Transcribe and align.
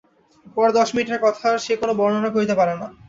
পরের 0.55 0.73
দশ 0.77 0.89
মিনিটের 0.93 1.23
কথার 1.25 1.55
সে 1.65 1.73
কোনো 1.81 1.93
বর্ণনা 1.99 2.29
করিতে 2.31 2.53
পারে 2.59 2.73
না। 2.75 2.87